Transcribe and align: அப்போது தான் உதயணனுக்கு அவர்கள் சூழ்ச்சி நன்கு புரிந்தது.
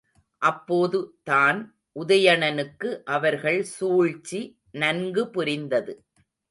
அப்போது 0.41 0.99
தான் 1.23 1.59
உதயணனுக்கு 1.95 2.89
அவர்கள் 3.09 3.61
சூழ்ச்சி 3.75 4.41
நன்கு 4.75 5.23
புரிந்தது. 5.29 5.93